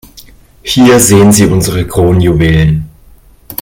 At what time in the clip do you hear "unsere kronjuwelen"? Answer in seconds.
1.45-2.89